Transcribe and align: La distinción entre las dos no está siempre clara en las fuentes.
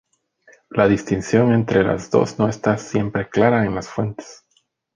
La 0.71 0.87
distinción 0.87 1.53
entre 1.53 1.83
las 1.83 2.09
dos 2.09 2.39
no 2.39 2.47
está 2.49 2.75
siempre 2.79 3.29
clara 3.29 3.67
en 3.67 3.75
las 3.75 3.87
fuentes. 3.87 4.43